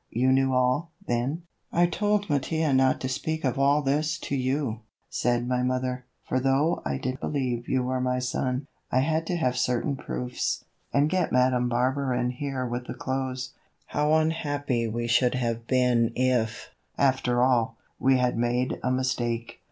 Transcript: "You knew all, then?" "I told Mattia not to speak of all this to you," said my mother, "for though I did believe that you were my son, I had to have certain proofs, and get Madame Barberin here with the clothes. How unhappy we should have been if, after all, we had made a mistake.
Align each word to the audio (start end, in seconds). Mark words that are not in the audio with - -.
"You 0.09 0.31
knew 0.31 0.51
all, 0.51 0.89
then?" 1.05 1.43
"I 1.71 1.85
told 1.85 2.27
Mattia 2.27 2.73
not 2.73 2.99
to 3.01 3.07
speak 3.07 3.43
of 3.43 3.59
all 3.59 3.83
this 3.83 4.17
to 4.21 4.35
you," 4.35 4.79
said 5.11 5.47
my 5.47 5.61
mother, 5.61 6.05
"for 6.27 6.39
though 6.39 6.81
I 6.83 6.97
did 6.97 7.19
believe 7.19 7.65
that 7.67 7.71
you 7.71 7.83
were 7.83 8.01
my 8.01 8.17
son, 8.17 8.65
I 8.91 9.01
had 9.01 9.27
to 9.27 9.35
have 9.35 9.55
certain 9.57 9.95
proofs, 9.95 10.65
and 10.91 11.07
get 11.07 11.31
Madame 11.31 11.69
Barberin 11.69 12.31
here 12.31 12.65
with 12.65 12.87
the 12.87 12.95
clothes. 12.95 13.53
How 13.85 14.15
unhappy 14.15 14.87
we 14.87 15.05
should 15.05 15.35
have 15.35 15.67
been 15.67 16.13
if, 16.15 16.71
after 16.97 17.43
all, 17.43 17.77
we 17.99 18.17
had 18.17 18.35
made 18.39 18.79
a 18.81 18.89
mistake. 18.89 19.59